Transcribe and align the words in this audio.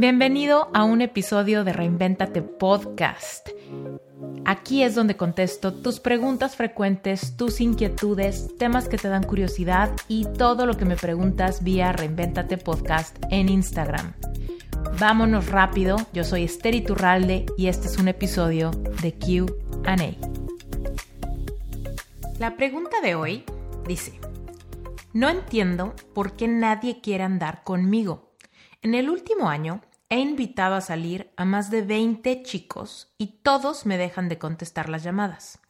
Bienvenido 0.00 0.70
a 0.74 0.84
un 0.84 1.00
episodio 1.00 1.64
de 1.64 1.72
Reinventate 1.72 2.40
Podcast. 2.40 3.48
Aquí 4.44 4.84
es 4.84 4.94
donde 4.94 5.16
contesto 5.16 5.74
tus 5.74 5.98
preguntas 5.98 6.54
frecuentes, 6.54 7.36
tus 7.36 7.60
inquietudes, 7.60 8.56
temas 8.58 8.88
que 8.88 8.96
te 8.96 9.08
dan 9.08 9.24
curiosidad 9.24 9.90
y 10.06 10.24
todo 10.24 10.66
lo 10.66 10.76
que 10.76 10.84
me 10.84 10.94
preguntas 10.94 11.64
vía 11.64 11.90
Reinventate 11.90 12.58
Podcast 12.58 13.16
en 13.32 13.48
Instagram. 13.48 14.12
Vámonos 15.00 15.48
rápido, 15.48 15.96
yo 16.12 16.22
soy 16.22 16.44
Esther 16.44 16.76
Iturralde 16.76 17.46
y 17.56 17.66
este 17.66 17.88
es 17.88 17.98
un 17.98 18.06
episodio 18.06 18.70
de 19.02 19.18
QA. 19.18 19.96
La 22.38 22.56
pregunta 22.56 23.00
de 23.00 23.16
hoy 23.16 23.42
dice, 23.88 24.20
no 25.12 25.28
entiendo 25.28 25.96
por 26.14 26.34
qué 26.34 26.46
nadie 26.46 27.00
quiere 27.00 27.24
andar 27.24 27.64
conmigo. 27.64 28.28
En 28.80 28.94
el 28.94 29.10
último 29.10 29.48
año 29.48 29.80
he 30.10 30.18
invitado 30.18 30.74
a 30.74 30.80
salir 30.80 31.30
a 31.36 31.44
más 31.44 31.70
de 31.70 31.82
20 31.82 32.42
chicos 32.42 33.12
y 33.18 33.40
todos 33.42 33.86
me 33.86 33.98
dejan 33.98 34.28
de 34.28 34.38
contestar 34.38 34.88
las 34.88 35.02
llamadas. 35.02 35.60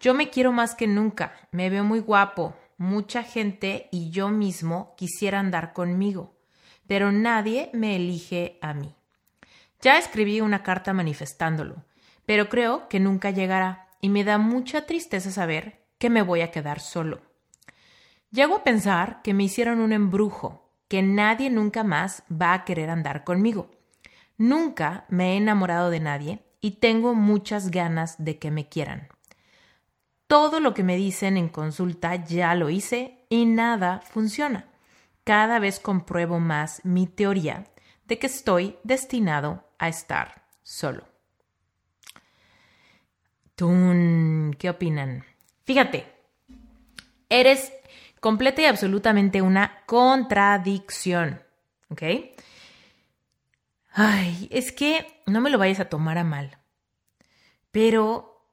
Yo 0.00 0.14
me 0.14 0.30
quiero 0.30 0.52
más 0.52 0.74
que 0.74 0.86
nunca, 0.86 1.34
me 1.52 1.70
veo 1.70 1.84
muy 1.84 2.00
guapo, 2.00 2.54
mucha 2.78 3.22
gente 3.22 3.88
y 3.90 4.10
yo 4.10 4.28
mismo 4.28 4.94
quisiera 4.96 5.40
andar 5.40 5.72
conmigo, 5.72 6.36
pero 6.86 7.12
nadie 7.12 7.70
me 7.72 7.96
elige 7.96 8.58
a 8.60 8.74
mí. 8.74 8.94
Ya 9.80 9.98
escribí 9.98 10.40
una 10.40 10.62
carta 10.62 10.92
manifestándolo, 10.92 11.84
pero 12.24 12.48
creo 12.48 12.88
que 12.88 13.00
nunca 13.00 13.30
llegará 13.30 13.88
y 14.00 14.08
me 14.08 14.24
da 14.24 14.38
mucha 14.38 14.86
tristeza 14.86 15.30
saber 15.30 15.84
que 15.98 16.10
me 16.10 16.22
voy 16.22 16.40
a 16.40 16.50
quedar 16.50 16.80
solo. 16.80 17.20
Llego 18.30 18.56
a 18.56 18.64
pensar 18.64 19.22
que 19.22 19.34
me 19.34 19.44
hicieron 19.44 19.80
un 19.80 19.92
embrujo, 19.92 20.65
que 20.88 21.02
nadie 21.02 21.50
nunca 21.50 21.84
más 21.84 22.22
va 22.30 22.54
a 22.54 22.64
querer 22.64 22.90
andar 22.90 23.24
conmigo. 23.24 23.70
Nunca 24.38 25.06
me 25.08 25.32
he 25.32 25.36
enamorado 25.36 25.90
de 25.90 26.00
nadie 26.00 26.44
y 26.60 26.72
tengo 26.72 27.14
muchas 27.14 27.70
ganas 27.70 28.22
de 28.22 28.38
que 28.38 28.50
me 28.50 28.68
quieran. 28.68 29.08
Todo 30.26 30.60
lo 30.60 30.74
que 30.74 30.82
me 30.82 30.96
dicen 30.96 31.36
en 31.36 31.48
consulta 31.48 32.16
ya 32.16 32.54
lo 32.54 32.68
hice 32.70 33.24
y 33.28 33.46
nada 33.46 34.00
funciona. 34.00 34.68
Cada 35.24 35.58
vez 35.58 35.80
compruebo 35.80 36.40
más 36.40 36.84
mi 36.84 37.06
teoría 37.06 37.64
de 38.06 38.18
que 38.18 38.26
estoy 38.26 38.76
destinado 38.84 39.64
a 39.78 39.88
estar 39.88 40.42
solo. 40.62 41.04
¿Qué 43.56 44.68
opinan? 44.68 45.24
Fíjate, 45.64 46.12
eres 47.30 47.72
completa 48.26 48.60
y 48.60 48.64
absolutamente 48.64 49.40
una 49.40 49.84
contradicción. 49.86 51.44
¿Ok? 51.90 52.02
Ay, 53.92 54.48
es 54.50 54.72
que 54.72 55.22
no 55.26 55.40
me 55.40 55.48
lo 55.48 55.58
vayas 55.58 55.78
a 55.78 55.88
tomar 55.88 56.18
a 56.18 56.24
mal. 56.24 56.58
Pero, 57.70 58.44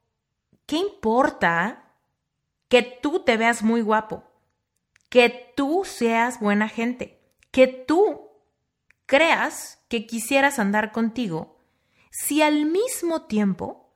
¿qué 0.66 0.76
importa 0.76 1.90
que 2.68 2.82
tú 2.82 3.24
te 3.24 3.36
veas 3.36 3.64
muy 3.64 3.80
guapo? 3.80 4.22
Que 5.08 5.52
tú 5.56 5.82
seas 5.84 6.38
buena 6.38 6.68
gente. 6.68 7.20
Que 7.50 7.66
tú 7.66 8.28
creas 9.06 9.84
que 9.88 10.06
quisieras 10.06 10.60
andar 10.60 10.92
contigo 10.92 11.58
si 12.12 12.42
al 12.42 12.64
mismo 12.64 13.22
tiempo 13.22 13.92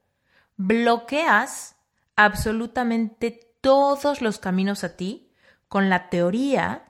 bloqueas 0.57 1.77
absolutamente 2.17 3.55
todos 3.61 4.23
los 4.23 4.41
caminos 4.41 4.83
a 4.83 4.97
ti 4.97 5.28
con 5.69 5.89
la 5.89 6.11
teoría 6.11 6.85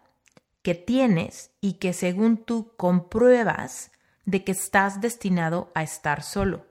que 0.62 0.74
tienes 0.74 1.50
y 1.60 1.74
que 1.74 1.92
según 1.92 2.36
tú 2.36 2.72
compruebas 2.76 3.90
de 4.24 4.44
que 4.44 4.52
estás 4.52 5.00
destinado 5.00 5.70
a 5.74 5.82
estar 5.82 6.22
solo, 6.22 6.66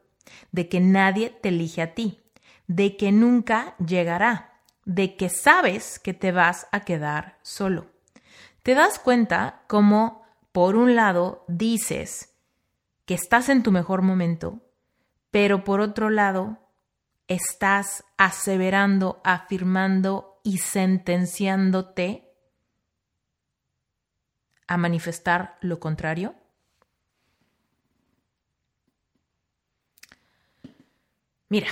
de 0.51 0.69
que 0.69 0.79
nadie 0.79 1.29
te 1.29 1.49
elige 1.49 1.81
a 1.81 1.93
ti, 1.95 2.23
de 2.67 2.97
que 2.97 3.11
nunca 3.11 3.75
llegará, 3.77 4.61
de 4.85 5.15
que 5.15 5.29
sabes 5.29 5.99
que 5.99 6.13
te 6.13 6.31
vas 6.31 6.67
a 6.71 6.81
quedar 6.81 7.39
solo. 7.41 7.87
Te 8.63 8.75
das 8.75 8.99
cuenta 8.99 9.63
cómo, 9.67 10.23
por 10.51 10.75
un 10.75 10.95
lado, 10.95 11.43
dices 11.47 12.35
que 13.05 13.13
estás 13.13 13.49
en 13.49 13.63
tu 13.63 13.71
mejor 13.71 14.01
momento, 14.01 14.61
pero 15.31 15.63
por 15.63 15.79
otro 15.79 16.09
lado, 16.09 16.59
estás 17.27 18.03
aseverando, 18.17 19.21
afirmando 19.23 20.36
y 20.47 20.59
sentenciándote 20.59 22.33
a 24.65 24.77
manifestar 24.77 25.57
lo 25.59 25.81
contrario? 25.81 26.35
Mira, 31.49 31.67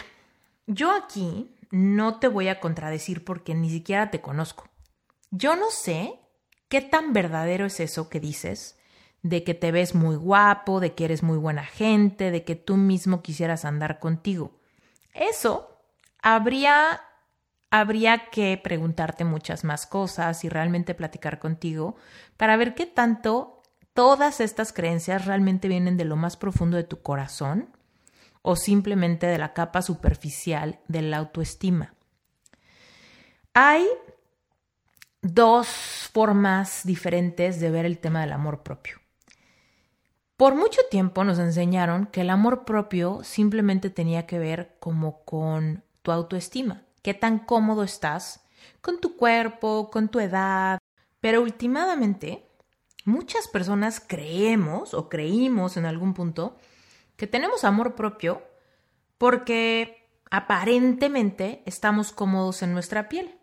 yo 0.67 0.91
aquí 0.91 1.55
no 1.71 2.19
te 2.19 2.27
voy 2.27 2.49
a 2.49 2.59
contradecir 2.59 3.23
porque 3.23 3.55
ni 3.55 3.69
siquiera 3.69 4.11
te 4.11 4.19
conozco. 4.19 4.67
Yo 5.31 5.55
no 5.55 5.71
sé 5.71 6.19
qué 6.67 6.81
tan 6.81 7.13
verdadero 7.13 7.67
es 7.67 7.79
eso 7.79 8.09
que 8.09 8.19
dices, 8.19 8.77
de 9.21 9.45
que 9.45 9.53
te 9.53 9.71
ves 9.71 9.95
muy 9.95 10.17
guapo, 10.17 10.81
de 10.81 10.95
que 10.95 11.05
eres 11.05 11.23
muy 11.23 11.37
buena 11.37 11.63
gente, 11.63 12.29
de 12.29 12.43
que 12.43 12.57
tú 12.57 12.75
mismo 12.75 13.21
quisieras 13.21 13.63
andar 13.63 13.99
contigo. 13.99 14.59
Eso 15.13 15.79
habría, 16.21 16.99
habría 17.69 18.29
que 18.29 18.59
preguntarte 18.61 19.25
muchas 19.25 19.63
más 19.63 19.85
cosas 19.85 20.43
y 20.43 20.49
realmente 20.49 20.95
platicar 20.95 21.39
contigo 21.39 21.95
para 22.37 22.57
ver 22.57 22.75
qué 22.75 22.85
tanto 22.85 23.61
todas 23.93 24.41
estas 24.41 24.73
creencias 24.73 25.25
realmente 25.25 25.67
vienen 25.67 25.97
de 25.97 26.05
lo 26.05 26.15
más 26.15 26.37
profundo 26.37 26.77
de 26.77 26.83
tu 26.83 27.01
corazón 27.01 27.69
o 28.41 28.55
simplemente 28.55 29.25
de 29.25 29.37
la 29.37 29.53
capa 29.53 29.81
superficial 29.81 30.79
de 30.87 31.01
la 31.01 31.17
autoestima. 31.17 31.95
Hay 33.53 33.87
dos 35.21 35.67
formas 36.13 36.81
diferentes 36.83 37.59
de 37.59 37.71
ver 37.71 37.85
el 37.85 37.97
tema 37.97 38.21
del 38.21 38.33
amor 38.33 38.63
propio. 38.63 38.99
Por 40.37 40.53
mucho 40.53 40.81
tiempo 40.91 41.23
nos 41.23 41.39
enseñaron 41.39 42.07
que 42.07 42.21
el 42.21 42.29
amor 42.29 42.65
propio 42.65 43.23
simplemente 43.23 43.89
tenía 43.89 44.27
que 44.27 44.37
ver 44.37 44.75
como 44.79 45.23
con 45.23 45.83
tu 46.01 46.11
autoestima, 46.11 46.84
qué 47.05 47.13
tan 47.13 47.37
cómodo 47.37 47.83
estás 47.83 48.43
con 48.81 48.99
tu 48.99 49.15
cuerpo, 49.15 49.91
con 49.91 50.09
tu 50.09 50.19
edad, 50.19 50.79
pero 51.19 51.43
últimamente 51.43 52.49
muchas 53.05 53.47
personas 53.47 53.99
creemos 53.99 54.95
o 54.95 55.07
creímos 55.07 55.77
en 55.77 55.85
algún 55.85 56.15
punto 56.15 56.57
que 57.15 57.27
tenemos 57.27 57.63
amor 57.63 57.93
propio 57.93 58.41
porque 59.19 60.09
aparentemente 60.31 61.61
estamos 61.67 62.11
cómodos 62.11 62.63
en 62.63 62.73
nuestra 62.73 63.07
piel. 63.07 63.37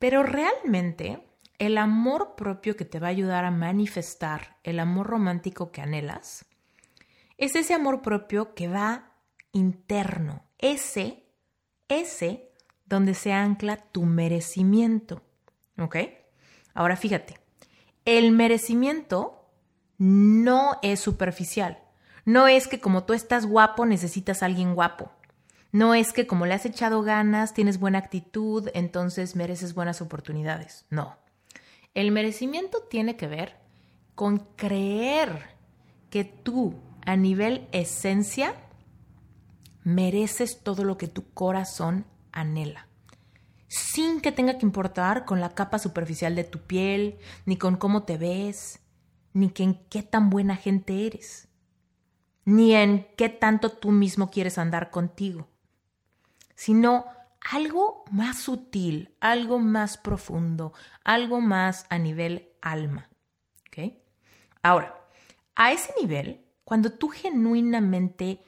Pero 0.00 0.24
realmente 0.24 1.24
el 1.60 1.78
amor 1.78 2.34
propio 2.34 2.74
que 2.74 2.84
te 2.84 2.98
va 2.98 3.06
a 3.06 3.10
ayudar 3.10 3.44
a 3.44 3.52
manifestar 3.52 4.58
el 4.64 4.80
amor 4.80 5.06
romántico 5.06 5.70
que 5.70 5.80
anhelas, 5.80 6.44
es 7.38 7.54
ese 7.54 7.72
amor 7.72 8.02
propio 8.02 8.56
que 8.56 8.66
va 8.66 9.12
interno, 9.52 10.42
ese, 10.58 11.21
ese 12.00 12.50
donde 12.86 13.14
se 13.14 13.32
ancla 13.32 13.76
tu 13.76 14.04
merecimiento. 14.04 15.22
¿Ok? 15.78 15.96
Ahora 16.74 16.96
fíjate, 16.96 17.38
el 18.04 18.32
merecimiento 18.32 19.48
no 19.98 20.78
es 20.82 21.00
superficial. 21.00 21.78
No 22.24 22.48
es 22.48 22.68
que 22.68 22.80
como 22.80 23.04
tú 23.04 23.14
estás 23.14 23.46
guapo 23.46 23.86
necesitas 23.86 24.42
a 24.42 24.46
alguien 24.46 24.74
guapo. 24.74 25.10
No 25.72 25.94
es 25.94 26.12
que 26.12 26.26
como 26.26 26.44
le 26.44 26.54
has 26.54 26.66
echado 26.66 27.02
ganas, 27.02 27.54
tienes 27.54 27.80
buena 27.80 27.98
actitud, 27.98 28.68
entonces 28.74 29.36
mereces 29.36 29.74
buenas 29.74 30.02
oportunidades. 30.02 30.84
No. 30.90 31.16
El 31.94 32.12
merecimiento 32.12 32.82
tiene 32.90 33.16
que 33.16 33.26
ver 33.26 33.56
con 34.14 34.38
creer 34.56 35.56
que 36.10 36.24
tú, 36.24 36.74
a 37.06 37.16
nivel 37.16 37.68
esencia, 37.72 38.54
mereces 39.84 40.62
todo 40.62 40.84
lo 40.84 40.98
que 40.98 41.08
tu 41.08 41.32
corazón 41.32 42.06
anhela, 42.32 42.88
sin 43.68 44.20
que 44.20 44.32
tenga 44.32 44.58
que 44.58 44.66
importar 44.66 45.24
con 45.24 45.40
la 45.40 45.54
capa 45.54 45.78
superficial 45.78 46.34
de 46.34 46.44
tu 46.44 46.60
piel, 46.60 47.18
ni 47.46 47.56
con 47.56 47.76
cómo 47.76 48.04
te 48.04 48.18
ves, 48.18 48.80
ni 49.32 49.52
en 49.58 49.86
qué 49.88 50.02
tan 50.02 50.30
buena 50.30 50.56
gente 50.56 51.06
eres, 51.06 51.48
ni 52.44 52.74
en 52.74 53.06
qué 53.16 53.28
tanto 53.28 53.70
tú 53.70 53.90
mismo 53.90 54.30
quieres 54.30 54.58
andar 54.58 54.90
contigo, 54.90 55.48
sino 56.54 57.06
algo 57.50 58.04
más 58.10 58.38
sutil, 58.40 59.16
algo 59.20 59.58
más 59.58 59.96
profundo, 59.96 60.72
algo 61.04 61.40
más 61.40 61.86
a 61.90 61.98
nivel 61.98 62.50
alma. 62.60 63.08
¿Ok? 63.66 63.94
Ahora, 64.62 64.94
a 65.54 65.72
ese 65.72 65.92
nivel, 66.00 66.44
cuando 66.64 66.92
tú 66.92 67.08
genuinamente 67.08 68.40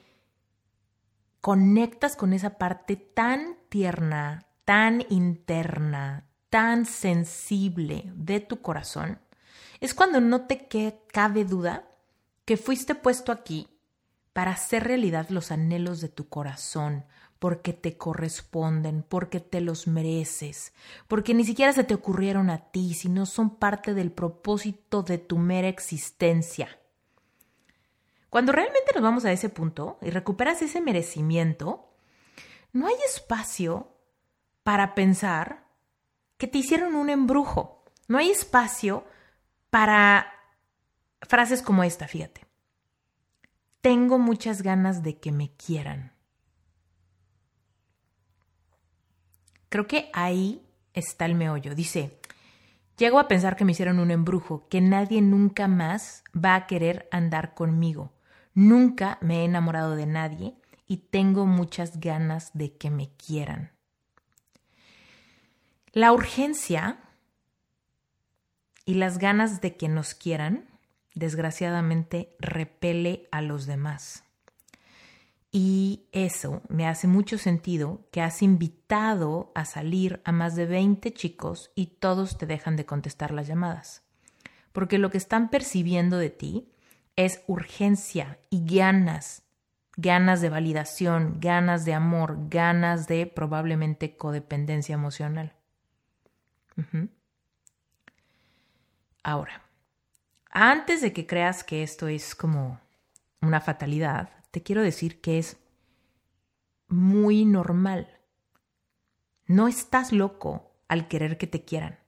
conectas 1.45 2.15
con 2.15 2.33
esa 2.33 2.57
parte 2.57 2.95
tan 2.95 3.55
tierna, 3.69 4.47
tan 4.63 5.05
interna, 5.09 6.25
tan 6.49 6.87
sensible 6.87 8.11
de 8.15 8.39
tu 8.39 8.63
corazón, 8.63 9.19
es 9.79 9.93
cuando 9.93 10.21
no 10.21 10.47
te 10.47 10.67
cabe 11.13 11.45
duda 11.45 11.87
que 12.45 12.57
fuiste 12.57 12.95
puesto 12.95 13.31
aquí 13.31 13.67
para 14.33 14.53
hacer 14.53 14.85
realidad 14.85 15.29
los 15.29 15.51
anhelos 15.51 16.01
de 16.01 16.09
tu 16.09 16.29
corazón, 16.29 17.05
porque 17.37 17.73
te 17.73 17.95
corresponden, 17.95 19.05
porque 19.07 19.39
te 19.39 19.61
los 19.61 19.85
mereces, 19.85 20.73
porque 21.07 21.35
ni 21.35 21.45
siquiera 21.45 21.73
se 21.73 21.83
te 21.83 21.93
ocurrieron 21.93 22.49
a 22.49 22.71
ti, 22.71 22.95
sino 22.95 23.27
son 23.27 23.57
parte 23.57 23.93
del 23.93 24.11
propósito 24.11 25.03
de 25.03 25.19
tu 25.19 25.37
mera 25.37 25.67
existencia. 25.67 26.79
Cuando 28.35 28.51
realmente 28.51 28.91
nos 28.93 29.01
vamos 29.01 29.23
a 29.23 29.31
ese 29.31 29.47
punto 29.47 29.97
y 30.01 30.09
recuperas 30.09 30.61
ese 30.61 30.81
merecimiento, 30.81 31.87
no 32.73 32.85
hay 32.85 32.95
espacio 33.05 33.95
para 34.61 34.93
pensar 34.93 35.63
que 36.35 36.45
te 36.47 36.57
hicieron 36.57 36.95
un 36.95 37.09
embrujo. 37.09 37.85
No 38.09 38.17
hay 38.17 38.31
espacio 38.31 39.05
para 39.69 40.33
frases 41.21 41.61
como 41.61 41.85
esta, 41.85 42.09
fíjate. 42.09 42.45
Tengo 43.79 44.19
muchas 44.19 44.63
ganas 44.63 45.01
de 45.01 45.17
que 45.17 45.31
me 45.31 45.53
quieran. 45.55 46.11
Creo 49.69 49.87
que 49.87 50.09
ahí 50.11 50.61
está 50.91 51.23
el 51.23 51.35
meollo. 51.35 51.73
Dice, 51.73 52.19
llego 52.97 53.17
a 53.17 53.29
pensar 53.29 53.55
que 53.55 53.63
me 53.63 53.71
hicieron 53.71 53.97
un 53.97 54.11
embrujo, 54.11 54.67
que 54.67 54.81
nadie 54.81 55.21
nunca 55.21 55.69
más 55.69 56.25
va 56.35 56.55
a 56.55 56.67
querer 56.67 57.07
andar 57.13 57.53
conmigo. 57.53 58.11
Nunca 58.55 59.17
me 59.21 59.41
he 59.41 59.45
enamorado 59.45 59.95
de 59.97 60.05
nadie 60.05 60.55
y 60.87 60.97
tengo 60.97 61.45
muchas 61.45 61.99
ganas 61.99 62.51
de 62.53 62.75
que 62.77 62.89
me 62.89 63.09
quieran. 63.17 63.71
La 65.91 66.13
urgencia 66.13 66.99
y 68.85 68.93
las 68.93 69.17
ganas 69.17 69.59
de 69.59 69.75
que 69.75 69.89
nos 69.89 70.13
quieran, 70.13 70.69
desgraciadamente, 71.15 72.35
repele 72.39 73.27
a 73.31 73.41
los 73.41 73.65
demás. 73.65 74.23
Y 75.51 76.05
eso 76.13 76.61
me 76.69 76.87
hace 76.87 77.07
mucho 77.07 77.37
sentido 77.37 78.07
que 78.11 78.21
has 78.21 78.41
invitado 78.41 79.51
a 79.53 79.65
salir 79.65 80.21
a 80.23 80.31
más 80.31 80.55
de 80.55 80.65
20 80.65 81.13
chicos 81.13 81.71
y 81.75 81.87
todos 81.87 82.37
te 82.37 82.45
dejan 82.45 82.75
de 82.75 82.85
contestar 82.85 83.31
las 83.31 83.47
llamadas. 83.47 84.03
Porque 84.71 84.97
lo 84.97 85.09
que 85.09 85.17
están 85.17 85.49
percibiendo 85.49 86.17
de 86.17 86.29
ti 86.29 86.69
es 87.15 87.43
urgencia 87.47 88.39
y 88.49 88.65
ganas, 88.65 89.43
ganas 89.95 90.41
de 90.41 90.49
validación, 90.49 91.37
ganas 91.39 91.85
de 91.85 91.93
amor, 91.93 92.49
ganas 92.49 93.07
de 93.07 93.25
probablemente 93.27 94.17
codependencia 94.17 94.93
emocional. 94.93 95.53
Ahora, 99.23 99.63
antes 100.49 101.01
de 101.01 101.13
que 101.13 101.25
creas 101.25 101.63
que 101.63 101.83
esto 101.83 102.07
es 102.07 102.35
como 102.35 102.79
una 103.41 103.61
fatalidad, 103.61 104.29
te 104.51 104.61
quiero 104.61 104.81
decir 104.81 105.21
que 105.21 105.39
es 105.39 105.57
muy 106.87 107.45
normal. 107.45 108.19
No 109.47 109.67
estás 109.67 110.11
loco 110.11 110.75
al 110.87 111.07
querer 111.07 111.37
que 111.37 111.47
te 111.47 111.63
quieran. 111.63 111.99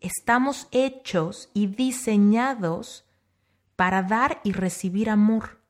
Estamos 0.00 0.68
hechos 0.70 1.50
y 1.54 1.66
diseñados 1.66 3.07
para 3.78 4.02
dar 4.02 4.40
y 4.42 4.50
recibir 4.50 5.08
amor. 5.08 5.60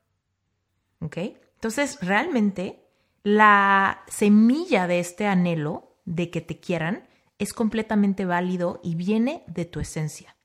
¿Ok? 0.99 1.17
Entonces, 1.53 1.99
realmente, 2.01 2.83
la 3.21 4.01
semilla 4.07 4.87
de 4.87 4.99
este 4.99 5.27
anhelo 5.27 5.95
de 6.05 6.31
que 6.31 6.41
te 6.41 6.59
quieran 6.59 7.07
es 7.37 7.53
completamente 7.53 8.25
válido 8.25 8.79
y 8.83 8.95
viene 8.95 9.43
de 9.45 9.65
tu 9.65 9.79
esencia. 9.79 10.35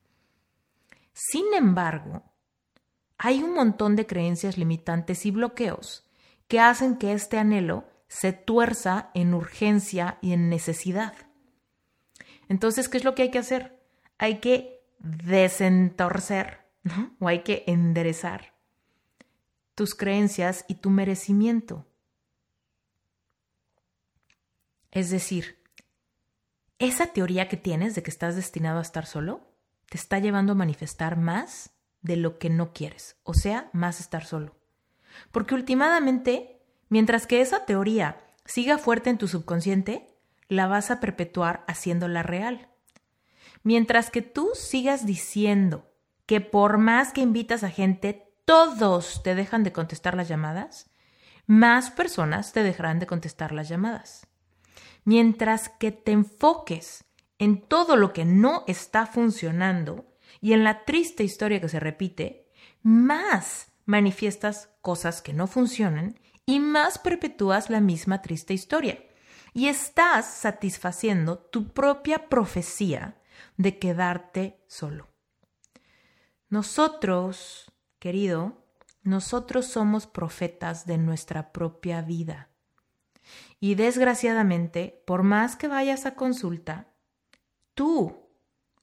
Sin 1.11 1.55
embargo, 1.55 2.21
hay 3.17 3.41
un 3.41 3.55
montón 3.55 3.95
de 3.95 4.05
creencias 4.05 4.59
limitantes 4.59 5.25
y 5.25 5.31
bloqueos 5.31 6.07
que 6.47 6.59
hacen 6.59 6.97
que 6.97 7.13
este 7.13 7.39
anhelo 7.39 7.85
se 8.07 8.31
tuerza 8.31 9.09
en 9.15 9.33
urgencia 9.33 10.19
y 10.21 10.33
en 10.33 10.49
necesidad. 10.49 11.15
Entonces, 12.47 12.89
¿qué 12.89 12.97
es 12.97 13.03
lo 13.03 13.15
que 13.15 13.23
hay 13.23 13.31
que 13.31 13.39
hacer? 13.39 13.81
Hay 14.19 14.39
que 14.39 14.85
desentorcer, 14.99 16.64
O 17.19 17.27
hay 17.27 17.43
que 17.43 17.63
enderezar 17.67 18.53
tus 19.73 19.95
creencias 19.95 20.65
y 20.67 20.75
tu 20.75 20.89
merecimiento. 20.89 21.85
Es 24.91 25.09
decir, 25.09 25.61
esa 26.79 27.07
teoría 27.07 27.47
que 27.49 27.57
tienes 27.57 27.95
de 27.95 28.03
que 28.03 28.09
estás 28.09 28.35
destinado 28.35 28.79
a 28.79 28.83
estar 28.83 29.05
solo 29.05 29.51
te 29.89 29.97
está 29.97 30.19
llevando 30.19 30.53
a 30.53 30.55
manifestar 30.55 31.17
más 31.17 31.71
de 32.01 32.15
lo 32.15 32.37
que 32.39 32.49
no 32.49 32.73
quieres, 32.73 33.17
o 33.23 33.33
sea, 33.33 33.69
más 33.73 33.99
estar 33.99 34.25
solo. 34.25 34.55
Porque 35.31 35.55
últimamente, 35.55 36.61
mientras 36.89 37.27
que 37.27 37.41
esa 37.41 37.65
teoría 37.65 38.17
siga 38.45 38.77
fuerte 38.77 39.09
en 39.09 39.17
tu 39.17 39.27
subconsciente, 39.27 40.07
la 40.47 40.67
vas 40.67 40.91
a 40.91 40.99
perpetuar 40.99 41.63
haciéndola 41.67 42.23
real. 42.23 42.69
Mientras 43.63 44.11
que 44.11 44.21
tú 44.21 44.51
sigas 44.53 45.05
diciendo 45.05 45.91
que 46.25 46.41
por 46.41 46.77
más 46.77 47.11
que 47.11 47.21
invitas 47.21 47.63
a 47.63 47.69
gente, 47.69 48.31
todos 48.45 49.23
te 49.23 49.35
dejan 49.35 49.63
de 49.63 49.71
contestar 49.71 50.15
las 50.15 50.27
llamadas, 50.27 50.89
más 51.47 51.91
personas 51.91 52.53
te 52.53 52.63
dejarán 52.63 52.99
de 52.99 53.07
contestar 53.07 53.51
las 53.51 53.69
llamadas. 53.69 54.27
Mientras 55.03 55.69
que 55.69 55.91
te 55.91 56.11
enfoques 56.11 57.05
en 57.37 57.61
todo 57.61 57.95
lo 57.95 58.13
que 58.13 58.25
no 58.25 58.63
está 58.67 59.05
funcionando 59.05 60.05
y 60.41 60.53
en 60.53 60.63
la 60.63 60.85
triste 60.85 61.23
historia 61.23 61.61
que 61.61 61.69
se 61.69 61.79
repite, 61.79 62.49
más 62.81 63.71
manifiestas 63.85 64.69
cosas 64.81 65.21
que 65.21 65.33
no 65.33 65.47
funcionan 65.47 66.19
y 66.45 66.59
más 66.59 66.97
perpetúas 66.97 67.69
la 67.69 67.81
misma 67.81 68.21
triste 68.21 68.53
historia. 68.53 69.03
Y 69.53 69.67
estás 69.67 70.25
satisfaciendo 70.25 71.37
tu 71.37 71.69
propia 71.69 72.27
profecía 72.27 73.17
de 73.57 73.79
quedarte 73.79 74.59
solo. 74.67 75.14
Nosotros, 76.49 77.71
querido, 77.99 78.65
nosotros 79.03 79.65
somos 79.65 80.07
profetas 80.07 80.85
de 80.85 80.97
nuestra 80.97 81.51
propia 81.51 82.01
vida. 82.01 82.49
Y 83.59 83.75
desgraciadamente, 83.75 85.03
por 85.05 85.23
más 85.23 85.55
que 85.55 85.67
vayas 85.67 86.05
a 86.05 86.15
consulta, 86.15 86.93
tú 87.73 88.29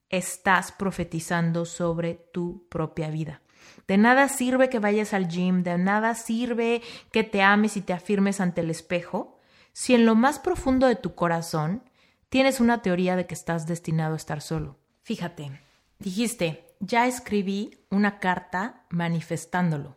estás 0.08 0.72
profetizando 0.72 1.64
sobre 1.64 2.14
tu 2.14 2.68
propia 2.68 3.10
vida. 3.10 3.42
De 3.86 3.96
nada 3.96 4.28
sirve 4.28 4.68
que 4.68 4.78
vayas 4.78 5.14
al 5.14 5.28
gym, 5.28 5.62
de 5.62 5.78
nada 5.78 6.14
sirve 6.14 6.82
que 7.10 7.24
te 7.24 7.42
ames 7.42 7.76
y 7.76 7.81
te 7.81 7.92
afirmes 7.92 8.40
ante 8.40 8.60
el 8.60 8.70
espejo, 8.70 9.38
si 9.72 9.94
en 9.94 10.04
lo 10.04 10.14
más 10.14 10.38
profundo 10.38 10.86
de 10.86 10.96
tu 10.96 11.14
corazón 11.14 11.82
tienes 12.28 12.60
una 12.60 12.82
teoría 12.82 13.16
de 13.16 13.26
que 13.26 13.34
estás 13.34 13.66
destinado 13.66 14.14
a 14.14 14.16
estar 14.16 14.40
solo. 14.40 14.78
Fíjate, 15.02 15.60
dijiste, 15.98 16.71
ya 16.82 17.06
escribí 17.06 17.79
una 17.91 18.19
carta 18.19 18.84
manifestándolo, 18.91 19.96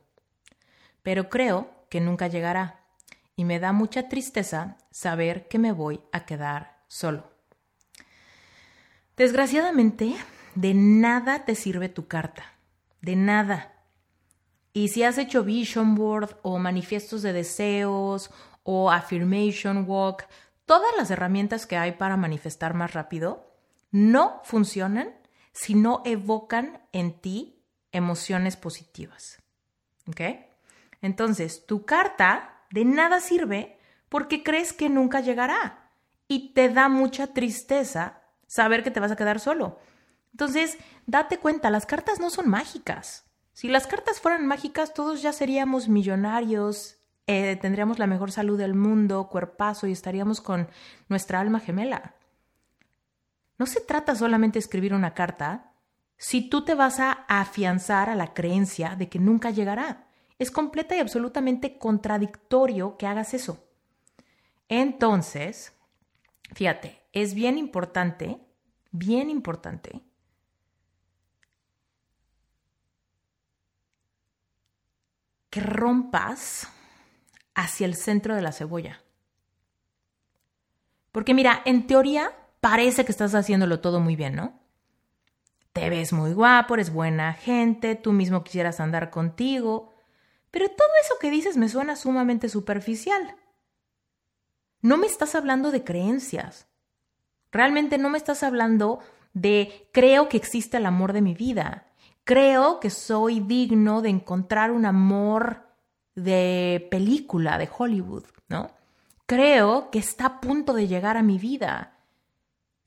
pero 1.01 1.29
creo 1.29 1.87
que 1.89 1.99
nunca 1.99 2.27
llegará 2.27 2.85
y 3.35 3.43
me 3.43 3.59
da 3.59 3.73
mucha 3.73 4.07
tristeza 4.07 4.77
saber 4.91 5.47
que 5.47 5.57
me 5.57 5.71
voy 5.71 5.99
a 6.11 6.25
quedar 6.25 6.83
solo. 6.87 7.31
Desgraciadamente, 9.17 10.15
de 10.53 10.75
nada 10.75 11.43
te 11.43 11.55
sirve 11.55 11.89
tu 11.89 12.07
carta, 12.07 12.53
de 13.01 13.15
nada. 13.15 13.73
Y 14.71 14.89
si 14.89 15.01
has 15.01 15.17
hecho 15.17 15.43
vision 15.43 15.95
board 15.95 16.37
o 16.43 16.59
manifiestos 16.59 17.23
de 17.23 17.33
deseos 17.33 18.29
o 18.61 18.91
affirmation 18.91 19.85
walk, 19.87 20.27
todas 20.67 20.91
las 20.97 21.09
herramientas 21.09 21.65
que 21.65 21.77
hay 21.77 21.93
para 21.93 22.15
manifestar 22.15 22.75
más 22.75 22.93
rápido 22.93 23.51
no 23.89 24.39
funcionan 24.43 25.24
si 25.55 25.73
no 25.73 26.01
evocan 26.03 26.81
en 26.91 27.13
ti 27.21 27.63
emociones 27.93 28.57
positivas. 28.57 29.41
¿Ok? 30.07 30.21
Entonces, 31.01 31.65
tu 31.65 31.85
carta 31.85 32.65
de 32.71 32.83
nada 32.83 33.21
sirve 33.21 33.79
porque 34.09 34.43
crees 34.43 34.73
que 34.73 34.89
nunca 34.89 35.21
llegará 35.21 35.91
y 36.27 36.53
te 36.53 36.69
da 36.69 36.89
mucha 36.89 37.27
tristeza 37.27 38.21
saber 38.47 38.83
que 38.83 38.91
te 38.91 38.99
vas 38.99 39.11
a 39.11 39.15
quedar 39.15 39.39
solo. 39.39 39.79
Entonces, 40.31 40.77
date 41.05 41.37
cuenta, 41.39 41.69
las 41.69 41.85
cartas 41.85 42.19
no 42.19 42.29
son 42.29 42.49
mágicas. 42.49 43.23
Si 43.53 43.69
las 43.69 43.87
cartas 43.87 44.19
fueran 44.19 44.45
mágicas, 44.45 44.93
todos 44.93 45.21
ya 45.21 45.31
seríamos 45.31 45.87
millonarios, 45.87 46.97
eh, 47.27 47.55
tendríamos 47.55 47.97
la 47.97 48.07
mejor 48.07 48.33
salud 48.33 48.57
del 48.57 48.75
mundo, 48.75 49.29
cuerpazo 49.29 49.87
y 49.87 49.93
estaríamos 49.93 50.41
con 50.41 50.67
nuestra 51.07 51.39
alma 51.39 51.61
gemela. 51.61 52.15
No 53.57 53.65
se 53.65 53.81
trata 53.81 54.15
solamente 54.15 54.55
de 54.55 54.59
escribir 54.59 54.93
una 54.93 55.13
carta 55.13 55.71
si 56.17 56.49
tú 56.49 56.63
te 56.63 56.75
vas 56.75 56.99
a 56.99 57.11
afianzar 57.27 58.09
a 58.09 58.15
la 58.15 58.33
creencia 58.33 58.95
de 58.95 59.09
que 59.09 59.19
nunca 59.19 59.51
llegará. 59.51 60.07
Es 60.39 60.51
completa 60.51 60.95
y 60.95 60.99
absolutamente 60.99 61.77
contradictorio 61.77 62.97
que 62.97 63.07
hagas 63.07 63.33
eso. 63.33 63.63
Entonces, 64.67 65.73
fíjate, 66.53 67.01
es 67.13 67.33
bien 67.33 67.57
importante, 67.57 68.39
bien 68.91 69.29
importante, 69.29 70.01
que 75.49 75.61
rompas 75.61 76.67
hacia 77.53 77.85
el 77.85 77.95
centro 77.95 78.35
de 78.35 78.41
la 78.41 78.51
cebolla. 78.51 79.01
Porque 81.13 81.33
mira, 81.33 81.61
en 81.63 81.87
teoría 81.87 82.33
parece 82.65 83.05
que 83.05 83.11
estás 83.11 83.35
haciéndolo 83.35 83.79
todo 83.79 83.99
muy 83.99 84.15
bien, 84.15 84.35
¿no? 84.35 84.59
Te 85.71 85.87
ves 85.91 86.13
muy 86.13 86.33
guapo, 86.33 86.73
eres 86.73 86.91
buena 86.91 87.33
gente, 87.33 87.93
tú 87.93 88.11
mismo 88.11 88.43
quisieras 88.43 88.79
andar 88.79 89.11
contigo, 89.11 89.93
pero 90.49 90.69
todo 90.69 90.87
eso 91.03 91.13
que 91.21 91.29
dices 91.29 91.57
me 91.57 91.69
suena 91.69 91.95
sumamente 91.95 92.49
superficial. 92.49 93.35
No 94.81 94.97
me 94.97 95.05
estás 95.05 95.35
hablando 95.35 95.69
de 95.69 95.83
creencias. 95.83 96.67
Realmente 97.51 97.99
no 97.99 98.09
me 98.09 98.17
estás 98.17 98.41
hablando 98.41 98.97
de 99.35 99.87
creo 99.93 100.27
que 100.27 100.37
existe 100.37 100.77
el 100.77 100.87
amor 100.87 101.13
de 101.13 101.21
mi 101.21 101.35
vida. 101.35 101.85
Creo 102.23 102.79
que 102.79 102.89
soy 102.89 103.41
digno 103.41 104.01
de 104.01 104.09
encontrar 104.09 104.71
un 104.71 104.87
amor 104.87 105.67
de 106.15 106.87
película, 106.89 107.59
de 107.59 107.69
Hollywood, 107.77 108.23
¿no? 108.47 108.71
Creo 109.27 109.91
que 109.91 109.99
está 109.99 110.25
a 110.25 110.41
punto 110.41 110.73
de 110.73 110.87
llegar 110.87 111.15
a 111.15 111.21
mi 111.21 111.37
vida. 111.37 111.94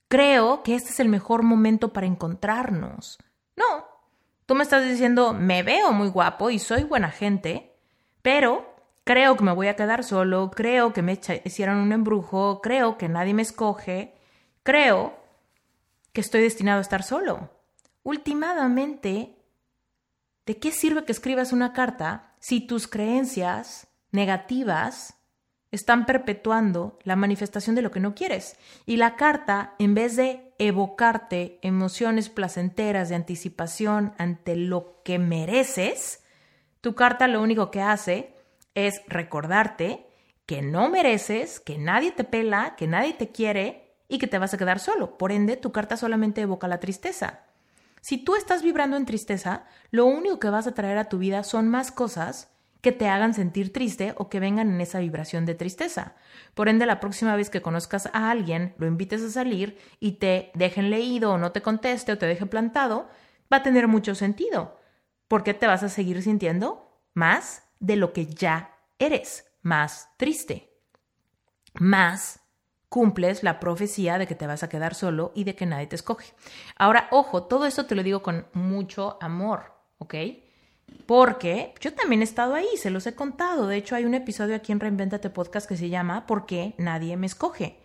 Creo 0.09 0.63
que 0.63 0.73
este 0.73 0.89
es 0.89 0.99
el 0.99 1.07
mejor 1.07 1.43
momento 1.43 1.93
para 1.93 2.07
encontrarnos. 2.07 3.19
No, 3.55 3.85
tú 4.47 4.55
me 4.55 4.63
estás 4.63 4.83
diciendo, 4.83 5.33
me 5.33 5.61
veo 5.61 5.91
muy 5.91 6.09
guapo 6.09 6.49
y 6.49 6.57
soy 6.57 6.83
buena 6.83 7.11
gente, 7.11 7.75
pero 8.23 8.73
creo 9.03 9.37
que 9.37 9.43
me 9.43 9.53
voy 9.53 9.67
a 9.67 9.75
quedar 9.75 10.03
solo, 10.03 10.49
creo 10.49 10.93
que 10.93 11.03
me 11.03 11.19
hicieron 11.45 11.77
un 11.77 11.91
embrujo, 11.91 12.59
creo 12.59 12.97
que 12.97 13.07
nadie 13.07 13.35
me 13.35 13.43
escoge, 13.43 14.15
creo 14.63 15.13
que 16.11 16.21
estoy 16.21 16.41
destinado 16.41 16.79
a 16.79 16.81
estar 16.81 17.03
solo. 17.03 17.51
Últimamente, 18.01 19.37
¿de 20.47 20.57
qué 20.57 20.71
sirve 20.71 21.05
que 21.05 21.11
escribas 21.11 21.53
una 21.53 21.71
carta 21.71 22.33
si 22.39 22.61
tus 22.61 22.87
creencias 22.87 23.87
negativas 24.11 25.18
están 25.71 26.05
perpetuando 26.05 26.97
la 27.03 27.15
manifestación 27.15 27.75
de 27.75 27.81
lo 27.81 27.91
que 27.91 27.99
no 27.99 28.15
quieres. 28.15 28.57
Y 28.85 28.97
la 28.97 29.15
carta, 29.15 29.75
en 29.79 29.93
vez 29.93 30.15
de 30.15 30.53
evocarte 30.57 31.59
emociones 31.61 32.29
placenteras 32.29 33.09
de 33.09 33.15
anticipación 33.15 34.13
ante 34.17 34.55
lo 34.55 35.01
que 35.03 35.19
mereces, 35.19 36.23
tu 36.81 36.95
carta 36.95 37.27
lo 37.27 37.41
único 37.41 37.71
que 37.71 37.81
hace 37.81 38.33
es 38.73 39.01
recordarte 39.07 40.07
que 40.45 40.61
no 40.61 40.89
mereces, 40.89 41.59
que 41.59 41.77
nadie 41.77 42.11
te 42.11 42.23
pela, 42.23 42.75
que 42.75 42.87
nadie 42.87 43.13
te 43.13 43.29
quiere 43.29 43.95
y 44.07 44.17
que 44.17 44.27
te 44.27 44.39
vas 44.39 44.53
a 44.53 44.57
quedar 44.57 44.79
solo. 44.79 45.17
Por 45.17 45.31
ende, 45.31 45.57
tu 45.57 45.71
carta 45.71 45.95
solamente 45.97 46.41
evoca 46.41 46.67
la 46.67 46.79
tristeza. 46.79 47.41
Si 48.01 48.17
tú 48.17 48.35
estás 48.35 48.63
vibrando 48.63 48.97
en 48.97 49.05
tristeza, 49.05 49.65
lo 49.91 50.05
único 50.05 50.39
que 50.39 50.49
vas 50.49 50.65
a 50.65 50.73
traer 50.73 50.97
a 50.97 51.09
tu 51.09 51.19
vida 51.19 51.43
son 51.43 51.67
más 51.67 51.91
cosas 51.91 52.49
que 52.81 52.91
te 52.91 53.07
hagan 53.09 53.33
sentir 53.33 53.73
triste 53.73 54.13
o 54.17 54.29
que 54.29 54.39
vengan 54.39 54.69
en 54.69 54.81
esa 54.81 54.99
vibración 54.99 55.45
de 55.45 55.55
tristeza. 55.55 56.15
Por 56.53 56.69
ende, 56.69 56.85
la 56.85 56.99
próxima 56.99 57.35
vez 57.35 57.49
que 57.49 57.61
conozcas 57.61 58.09
a 58.13 58.31
alguien, 58.31 58.73
lo 58.77 58.87
invites 58.87 59.21
a 59.21 59.29
salir 59.29 59.77
y 59.99 60.13
te 60.13 60.51
dejen 60.53 60.89
leído 60.89 61.33
o 61.33 61.37
no 61.37 61.51
te 61.51 61.61
conteste 61.61 62.11
o 62.11 62.17
te 62.17 62.25
deje 62.25 62.45
plantado, 62.45 63.09
va 63.51 63.57
a 63.57 63.63
tener 63.63 63.87
mucho 63.87 64.15
sentido, 64.15 64.79
porque 65.27 65.53
te 65.53 65.67
vas 65.67 65.83
a 65.83 65.89
seguir 65.89 66.21
sintiendo 66.21 67.01
más 67.13 67.63
de 67.79 67.95
lo 67.95 68.13
que 68.13 68.27
ya 68.27 68.77
eres, 68.97 69.45
más 69.61 70.09
triste, 70.17 70.71
más 71.73 72.39
cumples 72.87 73.43
la 73.43 73.59
profecía 73.59 74.17
de 74.17 74.25
que 74.25 74.35
te 74.35 74.47
vas 74.47 74.63
a 74.63 74.69
quedar 74.69 74.95
solo 74.95 75.31
y 75.35 75.43
de 75.43 75.55
que 75.55 75.65
nadie 75.65 75.87
te 75.87 75.95
escoge. 75.95 76.33
Ahora, 76.75 77.07
ojo, 77.11 77.43
todo 77.43 77.65
esto 77.65 77.85
te 77.85 77.95
lo 77.95 78.03
digo 78.03 78.23
con 78.23 78.47
mucho 78.53 79.17
amor, 79.21 79.73
¿ok? 79.99 80.15
Porque 81.05 81.73
yo 81.81 81.93
también 81.93 82.21
he 82.21 82.25
estado 82.25 82.53
ahí, 82.53 82.67
se 82.77 82.89
los 82.89 83.07
he 83.07 83.15
contado. 83.15 83.67
De 83.67 83.77
hecho, 83.77 83.95
hay 83.95 84.05
un 84.05 84.13
episodio 84.13 84.55
aquí 84.55 84.71
en 84.71 84.79
Reinventate 84.79 85.29
Podcast 85.29 85.67
que 85.67 85.77
se 85.77 85.89
llama 85.89 86.25
¿Por 86.27 86.45
qué 86.45 86.75
nadie 86.77 87.17
me 87.17 87.25
escoge? 87.25 87.79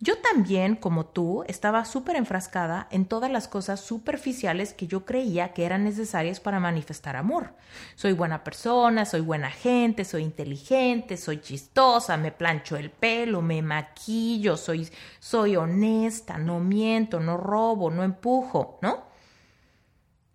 Yo 0.00 0.16
también, 0.18 0.76
como 0.76 1.06
tú, 1.06 1.42
estaba 1.48 1.84
súper 1.84 2.14
enfrascada 2.14 2.86
en 2.92 3.04
todas 3.04 3.32
las 3.32 3.48
cosas 3.48 3.80
superficiales 3.80 4.72
que 4.72 4.86
yo 4.86 5.04
creía 5.04 5.52
que 5.52 5.64
eran 5.64 5.82
necesarias 5.82 6.38
para 6.38 6.60
manifestar 6.60 7.16
amor. 7.16 7.54
Soy 7.96 8.12
buena 8.12 8.44
persona, 8.44 9.04
soy 9.04 9.22
buena 9.22 9.50
gente, 9.50 10.04
soy 10.04 10.22
inteligente, 10.22 11.16
soy 11.16 11.40
chistosa, 11.40 12.16
me 12.16 12.30
plancho 12.30 12.76
el 12.76 12.90
pelo, 12.92 13.42
me 13.42 13.60
maquillo, 13.60 14.56
soy, 14.56 14.88
soy 15.18 15.56
honesta, 15.56 16.38
no 16.38 16.60
miento, 16.60 17.18
no 17.18 17.36
robo, 17.36 17.90
no 17.90 18.04
empujo, 18.04 18.78
¿no? 18.82 19.02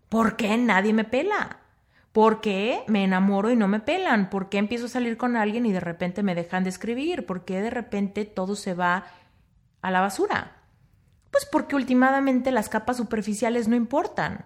¿Por 0.10 0.36
qué 0.36 0.58
nadie 0.58 0.92
me 0.92 1.06
pela? 1.06 1.63
¿Por 2.14 2.42
qué 2.42 2.84
me 2.88 3.04
enamoro 3.04 3.52
y 3.52 3.56
no 3.56 3.68
me 3.68 3.80
pelan? 3.80 4.30
¿Por 4.30 4.48
qué 4.48 4.60
empiezo 4.60 4.86
a 4.86 4.90
salir 4.90 5.18
con 5.18 5.36
alguien 5.36 5.66
y 5.66 5.74
de 5.74 5.80
repente 5.80 6.22
me 6.22 6.36
dejan 6.36 6.64
de 6.64 6.70
escribir? 6.70 7.26
¿Por 7.26 7.44
qué 7.44 7.60
de 7.60 7.72
repente 7.72 8.24
todo 8.24 8.56
se 8.56 8.76
va 8.76 9.06
a 9.82 9.90
la 9.90 10.00
basura? 10.00 10.58
Pues 11.32 11.48
porque 11.52 11.76
últimamente 11.76 12.52
las 12.52 12.70
capas 12.70 12.98
superficiales 12.98 13.68
no 13.68 13.76
importan. 13.76 14.46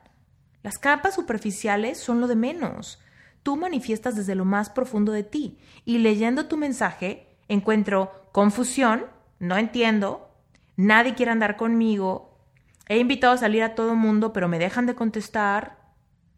Las 0.63 0.77
capas 0.77 1.15
superficiales 1.15 2.00
son 2.00 2.21
lo 2.21 2.27
de 2.27 2.38
menos. 2.38 3.01
Tú 3.43 3.57
manifiestas 3.57 4.15
desde 4.15 4.36
lo 4.36 4.45
más 4.45 4.69
profundo 4.69 5.12
de 5.12 5.24
ti 5.24 5.59
y 5.83 5.97
leyendo 5.97 6.45
tu 6.45 6.55
mensaje 6.55 7.27
encuentro 7.50 8.29
confusión, 8.31 9.07
no 9.39 9.57
entiendo, 9.57 10.29
nadie 10.77 11.15
quiere 11.15 11.33
andar 11.33 11.57
conmigo, 11.57 12.39
he 12.88 12.97
invitado 12.97 13.33
a 13.33 13.38
salir 13.38 13.63
a 13.63 13.75
todo 13.75 13.95
mundo 13.95 14.31
pero 14.31 14.47
me 14.47 14.57
dejan 14.57 14.86
de 14.86 14.95
contestar, 14.95 15.76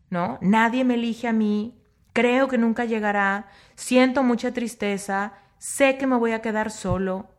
¿no? 0.09 0.37
Nadie 0.41 0.83
me 0.83 0.95
elige 0.95 1.27
a 1.27 1.33
mí, 1.33 1.81
creo 2.13 2.47
que 2.47 2.57
nunca 2.57 2.85
llegará, 2.85 3.47
siento 3.75 4.23
mucha 4.23 4.53
tristeza, 4.53 5.33
sé 5.57 5.97
que 5.97 6.07
me 6.07 6.17
voy 6.17 6.31
a 6.31 6.41
quedar 6.41 6.71
solo, 6.71 7.29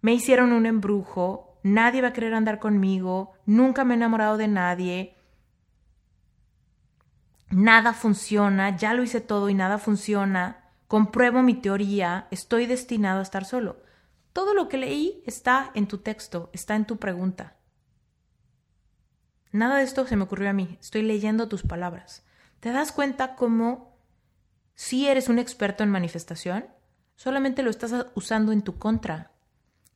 me 0.00 0.12
hicieron 0.12 0.52
un 0.52 0.66
embrujo, 0.66 1.58
nadie 1.62 2.02
va 2.02 2.08
a 2.08 2.12
querer 2.12 2.34
andar 2.34 2.58
conmigo, 2.58 3.32
nunca 3.46 3.84
me 3.84 3.94
he 3.94 3.96
enamorado 3.96 4.36
de 4.36 4.48
nadie, 4.48 5.16
nada 7.50 7.92
funciona, 7.92 8.76
ya 8.76 8.94
lo 8.94 9.02
hice 9.02 9.20
todo 9.20 9.48
y 9.48 9.54
nada 9.54 9.78
funciona, 9.78 10.70
compruebo 10.88 11.42
mi 11.42 11.54
teoría, 11.54 12.26
estoy 12.30 12.66
destinado 12.66 13.20
a 13.20 13.22
estar 13.22 13.44
solo. 13.44 13.82
Todo 14.32 14.52
lo 14.52 14.68
que 14.68 14.78
leí 14.78 15.22
está 15.26 15.70
en 15.74 15.86
tu 15.86 15.98
texto, 15.98 16.50
está 16.52 16.74
en 16.74 16.86
tu 16.86 16.96
pregunta. 16.96 17.56
Nada 19.54 19.76
de 19.76 19.84
esto 19.84 20.04
se 20.04 20.16
me 20.16 20.24
ocurrió 20.24 20.50
a 20.50 20.52
mí. 20.52 20.78
Estoy 20.80 21.02
leyendo 21.02 21.46
tus 21.46 21.62
palabras. 21.62 22.24
¿Te 22.58 22.72
das 22.72 22.90
cuenta 22.90 23.36
cómo 23.36 23.96
si 24.74 25.06
eres 25.06 25.28
un 25.28 25.38
experto 25.38 25.84
en 25.84 25.90
manifestación, 25.90 26.66
solamente 27.14 27.62
lo 27.62 27.70
estás 27.70 27.94
usando 28.16 28.50
en 28.50 28.62
tu 28.62 28.80
contra? 28.80 29.30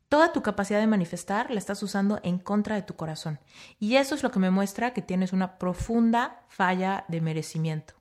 Toda 0.09 0.33
tu 0.33 0.45
capacidad 0.45 0.79
de 0.79 0.87
manifestar 0.87 1.51
la 1.51 1.59
estás 1.59 1.83
usando 1.83 2.21
en 2.23 2.39
contra 2.39 2.77
de 2.77 2.83
tu 2.83 2.95
corazón. 2.95 3.41
Y 3.81 3.97
eso 3.97 4.15
es 4.15 4.23
lo 4.23 4.31
que 4.31 4.39
me 4.39 4.53
muestra 4.53 4.95
que 4.95 5.03
tienes 5.03 5.33
una 5.33 5.59
profunda 5.59 6.45
falla 6.47 7.05
de 7.09 7.21
merecimiento. 7.21 7.95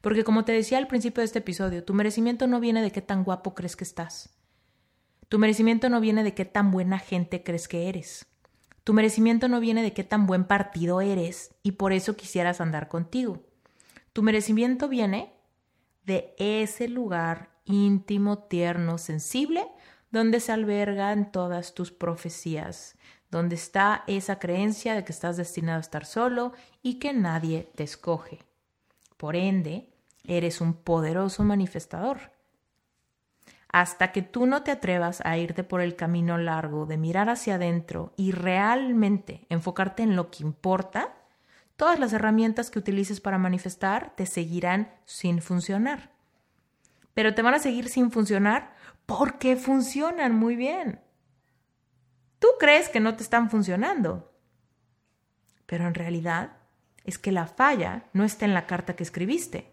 Porque 0.00 0.24
como 0.24 0.44
te 0.44 0.50
decía 0.50 0.78
al 0.78 0.88
principio 0.88 1.20
de 1.20 1.26
este 1.26 1.38
episodio, 1.38 1.84
tu 1.84 1.94
merecimiento 1.94 2.48
no 2.48 2.58
viene 2.58 2.82
de 2.82 2.90
qué 2.90 3.02
tan 3.02 3.22
guapo 3.22 3.54
crees 3.54 3.76
que 3.76 3.84
estás. 3.84 4.36
Tu 5.28 5.38
merecimiento 5.38 5.88
no 5.88 6.00
viene 6.00 6.24
de 6.24 6.34
qué 6.34 6.44
tan 6.44 6.72
buena 6.72 6.98
gente 6.98 7.44
crees 7.44 7.68
que 7.68 7.88
eres. 7.88 8.26
Tu 8.84 8.92
merecimiento 8.92 9.48
no 9.48 9.60
viene 9.60 9.82
de 9.82 9.94
qué 9.94 10.04
tan 10.04 10.26
buen 10.26 10.44
partido 10.44 11.00
eres 11.00 11.54
y 11.62 11.72
por 11.72 11.94
eso 11.94 12.16
quisieras 12.16 12.60
andar 12.60 12.88
contigo. 12.88 13.42
Tu 14.12 14.22
merecimiento 14.22 14.88
viene 14.88 15.32
de 16.04 16.34
ese 16.38 16.88
lugar 16.88 17.48
íntimo, 17.64 18.40
tierno, 18.40 18.98
sensible, 18.98 19.66
donde 20.10 20.38
se 20.38 20.52
albergan 20.52 21.32
todas 21.32 21.72
tus 21.72 21.92
profecías, 21.92 22.96
donde 23.30 23.54
está 23.54 24.04
esa 24.06 24.38
creencia 24.38 24.94
de 24.94 25.02
que 25.02 25.12
estás 25.12 25.38
destinado 25.38 25.78
a 25.78 25.80
estar 25.80 26.04
solo 26.04 26.52
y 26.82 26.98
que 26.98 27.14
nadie 27.14 27.70
te 27.74 27.84
escoge. 27.84 28.40
Por 29.16 29.34
ende, 29.34 29.88
eres 30.24 30.60
un 30.60 30.74
poderoso 30.74 31.42
manifestador 31.42 32.33
hasta 33.74 34.12
que 34.12 34.22
tú 34.22 34.46
no 34.46 34.62
te 34.62 34.70
atrevas 34.70 35.20
a 35.24 35.36
irte 35.36 35.64
por 35.64 35.80
el 35.80 35.96
camino 35.96 36.38
largo 36.38 36.86
de 36.86 36.96
mirar 36.96 37.28
hacia 37.28 37.56
adentro 37.56 38.12
y 38.16 38.30
realmente 38.30 39.48
enfocarte 39.48 40.04
en 40.04 40.14
lo 40.14 40.30
que 40.30 40.44
importa, 40.44 41.12
todas 41.74 41.98
las 41.98 42.12
herramientas 42.12 42.70
que 42.70 42.78
utilices 42.78 43.20
para 43.20 43.36
manifestar 43.36 44.14
te 44.14 44.26
seguirán 44.26 44.94
sin 45.06 45.42
funcionar. 45.42 46.12
Pero 47.14 47.34
te 47.34 47.42
van 47.42 47.54
a 47.54 47.58
seguir 47.58 47.88
sin 47.88 48.12
funcionar 48.12 48.76
porque 49.06 49.56
funcionan 49.56 50.36
muy 50.36 50.54
bien. 50.54 51.00
Tú 52.38 52.46
crees 52.60 52.88
que 52.88 53.00
no 53.00 53.16
te 53.16 53.24
están 53.24 53.50
funcionando, 53.50 54.32
pero 55.66 55.88
en 55.88 55.94
realidad 55.94 56.58
es 57.02 57.18
que 57.18 57.32
la 57.32 57.48
falla 57.48 58.04
no 58.12 58.22
está 58.22 58.44
en 58.44 58.54
la 58.54 58.66
carta 58.66 58.94
que 58.94 59.02
escribiste. 59.02 59.72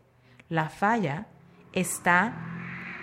La 0.50 0.70
falla 0.70 1.28
está 1.72 2.51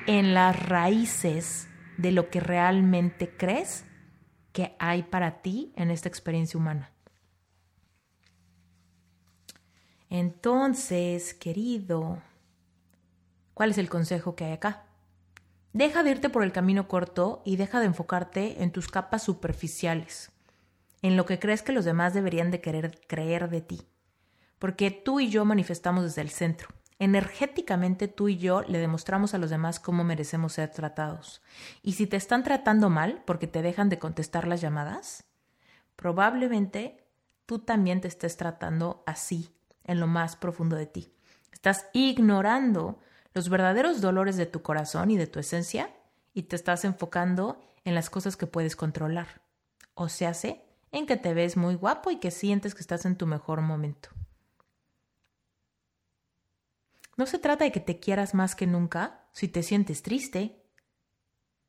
en 0.09 0.35
las 0.35 0.61
raíces 0.69 1.69
de 1.99 2.11
lo 2.11 2.31
que 2.31 2.41
realmente 2.41 3.37
crees 3.37 3.85
que 4.53 4.75
hay 4.81 5.05
para 5.05 5.41
ti 5.43 5.73
en 5.77 5.93
esta 5.93 6.09
experiencia 6.09 6.59
humana. 6.59 6.91
Entonces, 10.11 11.35
querido, 11.35 12.21
¿Cuál 13.59 13.71
es 13.71 13.79
el 13.79 13.91
consejo 13.91 14.37
que 14.37 14.45
hay 14.45 14.53
acá? 14.53 14.85
Deja 15.73 16.05
de 16.05 16.12
irte 16.12 16.29
por 16.29 16.45
el 16.45 16.53
camino 16.53 16.87
corto 16.87 17.43
y 17.45 17.57
deja 17.57 17.81
de 17.81 17.87
enfocarte 17.87 18.62
en 18.62 18.71
tus 18.71 18.87
capas 18.87 19.25
superficiales, 19.25 20.31
en 21.03 21.17
lo 21.17 21.27
que 21.27 21.41
crees 21.41 21.62
que 21.62 21.73
los 21.73 21.85
demás 21.85 22.15
deberían 22.15 22.53
de 22.53 22.61
querer 22.61 23.00
creer 23.09 23.50
de 23.50 23.61
ti. 23.61 23.83
Porque 24.61 24.93
tú 24.93 25.19
y 25.19 25.29
yo 25.29 25.45
manifestamos 25.45 26.05
desde 26.05 26.21
el 26.21 26.31
centro. 26.31 26.69
Energéticamente 27.00 28.09
tú 28.09 28.28
y 28.28 28.38
yo 28.38 28.62
le 28.62 28.78
demostramos 28.78 29.33
a 29.33 29.38
los 29.38 29.50
demás 29.50 29.78
cómo 29.78 30.02
merecemos 30.02 30.55
ser 30.55 30.71
tratados. 30.71 31.43
Y 31.83 31.93
si 31.93 32.07
te 32.07 32.17
están 32.17 32.43
tratando 32.43 32.90
mal 32.90 33.23
porque 33.25 33.47
te 33.47 33.62
dejan 33.62 33.88
de 33.88 34.00
contestar 34.00 34.49
las 34.49 34.61
llamadas, 34.61 35.25
probablemente 35.95 37.05
tú 37.47 37.61
también 37.61 38.00
te 38.00 38.09
estés 38.09 38.37
tratando 38.37 39.05
así 39.07 39.55
en 39.85 40.00
lo 40.00 40.09
más 40.09 40.35
profundo 40.35 40.75
de 40.75 40.87
ti. 40.87 41.12
Estás 41.52 41.87
ignorando 41.93 42.99
los 43.33 43.49
verdaderos 43.49 44.00
dolores 44.00 44.37
de 44.37 44.47
tu 44.47 44.62
corazón 44.62 45.12
y 45.12 45.17
de 45.17 45.28
tu 45.28 45.38
esencia 45.38 45.95
y 46.35 46.45
te 46.45 46.57
estás 46.57 46.85
enfocando 46.85 47.61
en 47.85 47.95
las 47.95 48.11
cosas 48.11 48.37
que 48.37 48.47
puedes 48.47 48.75
controlar. 48.75 49.43
O 49.95 50.09
se 50.09 50.26
hace 50.26 50.64
en 50.90 51.07
que 51.07 51.17
te 51.17 51.33
ves 51.33 51.57
muy 51.57 51.75
guapo 51.75 52.11
y 52.11 52.17
que 52.17 52.31
sientes 52.31 52.75
que 52.75 52.81
estás 52.81 53.05
en 53.07 53.17
tu 53.17 53.26
mejor 53.26 53.61
momento. 53.61 54.11
No 57.19 57.27
se 57.27 57.41
trata 57.41 57.65
de 57.65 57.73
que 57.73 57.81
te 57.81 57.99
quieras 57.99 58.33
más 58.33 58.55
que 58.55 58.69
nunca 58.69 59.27
si 59.33 59.49
te 59.49 59.65
sientes 59.65 60.05
triste, 60.05 60.63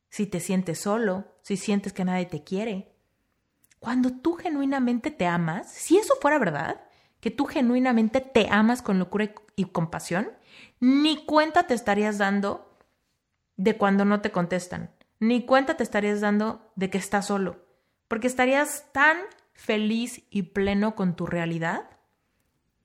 si 0.07 0.27
te 0.27 0.39
sientes 0.39 0.79
solo, 0.79 1.25
si 1.41 1.57
sientes 1.57 1.91
que 1.91 2.05
nadie 2.05 2.27
te 2.27 2.43
quiere. 2.43 2.93
Cuando 3.79 4.11
tú 4.11 4.35
genuinamente 4.35 5.09
te 5.09 5.25
amas, 5.25 5.71
si 5.71 5.97
eso 5.97 6.13
fuera 6.21 6.37
verdad, 6.37 6.81
que 7.19 7.31
tú 7.31 7.45
genuinamente 7.45 8.21
te 8.21 8.47
amas 8.51 8.83
con 8.83 8.99
locura 8.99 9.33
y 9.55 9.65
compasión, 9.65 10.29
ni 10.79 11.25
cuenta 11.25 11.63
te 11.63 11.73
estarías 11.73 12.19
dando 12.19 12.77
de 13.57 13.75
cuando 13.75 14.05
no 14.05 14.21
te 14.21 14.31
contestan, 14.31 14.91
ni 15.19 15.47
cuenta 15.47 15.75
te 15.75 15.83
estarías 15.83 16.21
dando 16.21 16.71
de 16.75 16.91
que 16.91 16.99
estás 16.99 17.25
solo, 17.25 17.65
porque 18.07 18.27
estarías 18.27 18.85
tan 18.93 19.17
feliz 19.53 20.21
y 20.29 20.43
pleno 20.43 20.93
con 20.93 21.15
tu 21.15 21.25
realidad 21.25 21.89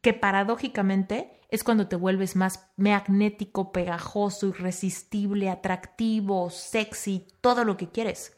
que 0.04 0.12
paradójicamente 0.12 1.40
es 1.49 1.64
cuando 1.64 1.88
te 1.88 1.96
vuelves 1.96 2.37
más 2.37 2.70
magnético, 2.76 3.73
pegajoso, 3.73 4.49
irresistible, 4.49 5.49
atractivo, 5.49 6.50
sexy, 6.50 7.26
todo 7.40 7.64
lo 7.64 7.78
que 7.78 7.88
quieres. 7.88 8.37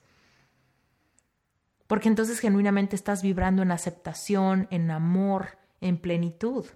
Porque 1.89 2.09
entonces 2.09 2.39
genuinamente 2.39 2.95
estás 2.95 3.21
vibrando 3.21 3.63
en 3.63 3.73
aceptación, 3.73 4.69
en 4.71 4.93
amor, 4.93 5.59
en 5.81 5.99
plenitud. 6.01 6.67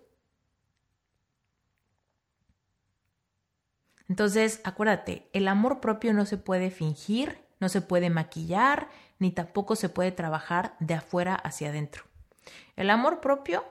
Entonces, 4.09 4.61
acuérdate, 4.65 5.31
el 5.33 5.47
amor 5.47 5.79
propio 5.79 6.13
no 6.13 6.27
se 6.27 6.37
puede 6.37 6.73
fingir, 6.73 7.39
no 7.61 7.69
se 7.69 7.81
puede 7.81 8.11
maquillar, 8.11 8.89
ni 9.21 9.31
tampoco 9.31 9.77
se 9.77 9.89
puede 9.89 10.11
trabajar 10.11 10.75
de 10.81 10.95
afuera 10.95 11.37
hacia 11.37 11.69
adentro. 11.69 12.03
El 12.75 12.91
amor 12.91 13.21
propio 13.21 13.65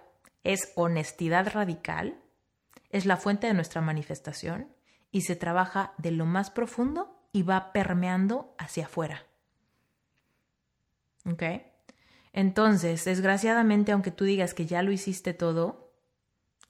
es 0.44 0.72
honestidad 0.76 1.52
radical, 1.54 2.20
es 2.90 3.06
la 3.06 3.18
fuente 3.18 3.48
de 3.48 3.54
nuestra 3.54 3.82
manifestación 3.82 4.74
y 5.12 5.22
se 5.22 5.36
trabaja 5.36 5.94
de 5.98 6.12
lo 6.12 6.26
más 6.26 6.50
profundo 6.50 7.20
y 7.32 7.44
va 7.44 7.72
permeando 7.72 8.56
hacia 8.58 8.86
afuera. 8.86 9.26
¿Ok? 11.26 11.44
Entonces, 12.34 13.06
desgraciadamente, 13.06 13.92
aunque 13.92 14.12
tú 14.12 14.26
digas 14.26 14.54
que 14.54 14.66
ya 14.66 14.84
lo 14.84 14.92
hiciste 14.92 15.34
todo 15.34 15.94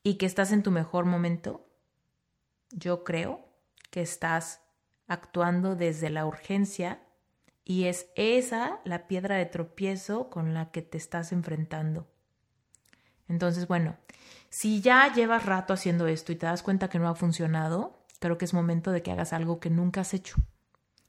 y 0.03 0.15
que 0.15 0.25
estás 0.25 0.51
en 0.51 0.63
tu 0.63 0.71
mejor 0.71 1.05
momento, 1.05 1.69
yo 2.71 3.03
creo 3.03 3.45
que 3.91 4.01
estás 4.01 4.61
actuando 5.07 5.75
desde 5.75 6.09
la 6.09 6.25
urgencia 6.25 7.01
y 7.65 7.85
es 7.85 8.09
esa 8.15 8.79
la 8.83 9.07
piedra 9.07 9.35
de 9.35 9.45
tropiezo 9.45 10.29
con 10.29 10.53
la 10.53 10.71
que 10.71 10.81
te 10.81 10.97
estás 10.97 11.31
enfrentando. 11.31 12.07
Entonces, 13.29 13.67
bueno, 13.67 13.95
si 14.49 14.81
ya 14.81 15.13
llevas 15.13 15.45
rato 15.45 15.73
haciendo 15.73 16.07
esto 16.07 16.31
y 16.31 16.35
te 16.35 16.47
das 16.47 16.63
cuenta 16.63 16.89
que 16.89 16.99
no 16.99 17.07
ha 17.07 17.15
funcionado, 17.15 18.03
creo 18.19 18.37
que 18.37 18.45
es 18.45 18.53
momento 18.53 18.91
de 18.91 19.01
que 19.01 19.11
hagas 19.11 19.31
algo 19.31 19.59
que 19.59 19.69
nunca 19.69 20.01
has 20.01 20.13
hecho. 20.13 20.35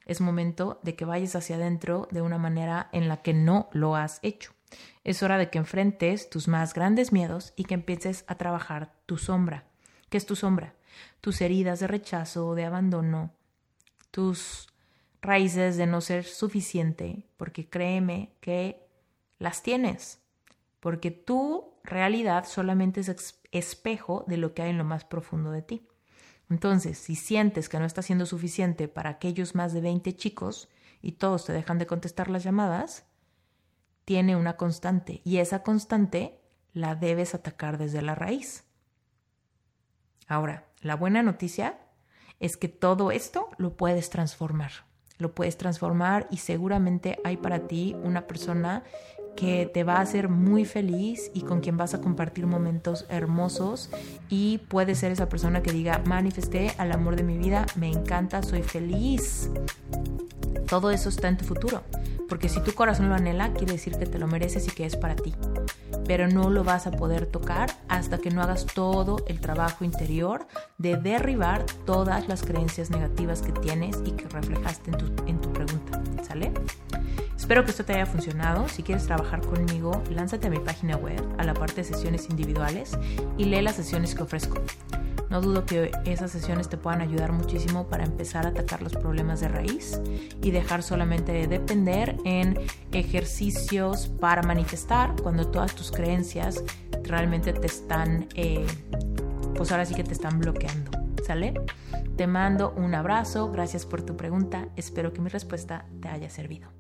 Es 0.05 0.21
momento 0.21 0.81
de 0.83 0.95
que 0.95 1.05
vayas 1.05 1.35
hacia 1.37 1.57
adentro 1.57 2.09
de 2.11 2.23
una 2.23 2.39
manera 2.39 2.89
en 2.93 3.09
la 3.09 3.23
que 3.23 3.33
no 3.33 3.69
lo 3.73 3.97
has 3.97 4.19
hecho. 4.23 4.53
Es 5.03 5.23
hora 5.23 5.39
de 5.39 5.51
que 5.51 5.59
enfrentes 5.59 6.31
tus 6.31 6.49
más 6.49 6.75
grandes 6.75 7.13
miedos 7.13 7.53
y 7.57 7.65
que 7.65 7.75
empieces 7.75 8.25
a 8.27 8.37
trabajar 8.37 8.93
tu 9.07 9.19
sombra. 9.19 9.65
¿Qué 10.09 10.17
es 10.17 10.27
tu 10.27 10.37
sombra? 10.37 10.75
Tus 11.21 11.41
heridas 11.41 11.81
de 11.81 11.87
rechazo, 11.87 12.55
de 12.55 12.65
abandono, 12.65 13.33
tus 14.11 14.69
raíces 15.23 15.77
de 15.77 15.87
no 15.87 16.01
ser 16.01 16.25
suficiente, 16.25 17.27
porque 17.37 17.69
créeme 17.69 18.33
que 18.41 18.87
las 19.39 19.63
tienes, 19.63 20.20
porque 20.81 21.11
tu 21.11 21.75
realidad 21.85 22.47
solamente 22.47 23.01
es 23.01 23.39
espejo 23.53 24.25
de 24.27 24.37
lo 24.37 24.55
que 24.55 24.63
hay 24.63 24.71
en 24.71 24.79
lo 24.79 24.85
más 24.85 25.05
profundo 25.05 25.51
de 25.51 25.63
ti. 25.63 25.87
Entonces, 26.49 26.99
si 26.99 27.15
sientes 27.15 27.69
que 27.69 27.79
no 27.79 27.85
está 27.85 28.03
siendo 28.03 28.27
suficiente 28.27 28.89
para 28.89 29.11
aquellos 29.11 29.55
más 29.55 29.73
de 29.73 29.81
20 29.81 30.17
chicos 30.17 30.69
y 31.01 31.13
todos 31.13 31.45
te 31.45 31.53
dejan 31.53 31.79
de 31.79 31.87
contestar 31.87 32.29
las 32.29 32.43
llamadas, 32.43 33.07
tiene 34.05 34.35
una 34.35 34.57
constante 34.57 35.21
y 35.25 35.37
esa 35.39 35.63
constante 35.63 36.41
la 36.73 36.97
debes 36.97 37.35
atacar 37.35 37.79
desde 37.79 38.03
la 38.03 38.15
raíz. 38.15 38.65
Ahora, 40.27 40.67
la 40.81 40.97
buena 40.97 41.23
noticia 41.23 41.79
es 42.41 42.57
que 42.57 42.69
todo 42.69 43.13
esto 43.13 43.49
lo 43.59 43.77
puedes 43.77 44.11
transformar. 44.11 44.73
Lo 45.19 45.35
puedes 45.35 45.59
transformar 45.59 46.27
y 46.31 46.39
seguramente 46.39 47.21
hay 47.25 47.37
para 47.37 47.67
ti 47.67 47.95
una 48.03 48.27
persona 48.27 48.83
que 49.37 49.71
te 49.73 49.85
va 49.85 49.97
a 49.97 50.01
hacer 50.01 50.29
muy 50.29 50.65
feliz 50.65 51.31
y 51.35 51.43
con 51.43 51.61
quien 51.61 51.77
vas 51.77 51.95
a 51.95 52.01
compartir 52.01 52.47
momentos 52.47 53.07
hermosos 53.09 53.91
y 54.29 54.59
puede 54.69 54.95
ser 54.95 55.13
esa 55.13 55.29
persona 55.29 55.63
que 55.63 55.73
diga, 55.73 56.03
manifesté 56.07 56.73
al 56.79 56.93
amor 56.93 57.17
de 57.17 57.23
mi 57.23 57.39
vida, 57.39 57.67
me 57.77 57.91
encanta, 57.91 58.43
soy 58.43 58.63
feliz. 58.63 59.51
Todo 60.69 60.91
eso 60.91 61.09
está 61.09 61.29
en 61.29 61.37
tu 61.37 61.45
futuro, 61.45 61.83
porque 62.31 62.49
si 62.49 62.61
tu 62.61 62.73
corazón 62.73 63.09
lo 63.09 63.17
anhela, 63.17 63.53
quiere 63.53 63.73
decir 63.73 63.99
que 63.99 64.07
te 64.07 64.19
lo 64.19 64.29
mereces 64.29 64.67
y 64.69 64.71
que 64.71 64.87
es 64.87 64.97
para 64.97 65.17
ti. 65.17 65.35
Pero 66.07 66.29
no 66.29 66.49
lo 66.49 66.63
vas 66.63 66.87
a 66.87 66.93
poder 66.93 67.27
tocar 67.27 67.71
hasta 67.89 68.19
que 68.19 68.31
no 68.31 68.41
hagas 68.41 68.67
todo 68.67 69.23
el 69.27 69.41
trabajo 69.41 69.85
interior 69.85 70.47
de 70.79 70.97
derribar 70.97 71.67
todas 71.85 72.29
las 72.29 72.43
creencias 72.43 72.89
negativas 72.91 73.43
que 73.43 73.53
tienes 73.53 73.99
y 74.07 74.13
que 74.13 74.29
reflejaste 74.29 74.93
en 74.93 74.97
tu, 74.97 75.25
en 75.27 75.41
tu 75.41 75.53
pregunta. 75.53 76.01
¿Sale? 76.23 76.53
Espero 77.37 77.65
que 77.65 77.73
esto 77.73 77.85
te 77.85 77.95
haya 77.95 78.07
funcionado. 78.07 78.69
Si 78.69 78.85
quieres 78.85 79.07
trabajar 79.07 79.41
conmigo, 79.41 80.01
lánzate 80.09 80.47
a 80.47 80.51
mi 80.51 80.61
página 80.61 80.97
web, 80.97 81.21
a 81.37 81.45
la 81.45 81.53
parte 81.53 81.77
de 81.77 81.85
sesiones 81.85 82.31
individuales 82.31 82.97
y 83.39 83.47
lee 83.47 83.61
las 83.61 83.75
sesiones 83.75 84.15
que 84.15 84.23
ofrezco. 84.23 84.63
No 85.31 85.41
dudo 85.41 85.65
que 85.65 85.93
esas 86.05 86.33
sesiones 86.33 86.69
te 86.69 86.77
puedan 86.77 87.01
ayudar 87.01 87.33
muchísimo 87.33 87.87
para 87.87 88.05
empezar 88.05 88.47
a 88.47 88.49
atacar 88.49 88.83
los 88.83 88.93
problemas 88.93 89.41
de 89.41 89.49
raíz 89.49 90.01
y 90.43 90.51
dejar 90.51 90.83
solamente 90.83 91.31
de 91.33 91.47
depender 91.47 92.17
en 92.25 92.59
ejercicios 92.93 94.09
para 94.09 94.43
manifestar 94.43 95.15
cuando 95.23 95.47
todas 95.47 95.75
tus 95.77 95.93
creencias 95.93 96.65
realmente 97.05 97.53
te 97.53 97.67
están, 97.69 98.27
eh, 98.35 98.67
pues 99.55 99.71
ahora 99.71 99.87
sí 99.87 99.95
que 99.95 100.05
te 100.05 100.13
están 100.13 100.41
bloqueando. 100.41 100.91
¿Sale? 101.25 101.55
Te 102.17 102.27
mando 102.27 102.75
un 102.77 102.95
abrazo, 102.95 103.53
gracias 103.53 103.87
por 103.87 104.03
tu 104.03 104.17
pregunta, 104.17 104.67
espero 104.75 105.13
que 105.13 105.21
mi 105.21 105.29
respuesta 105.29 105.87
te 106.03 106.09
haya 106.09 106.29
servido. 106.29 106.80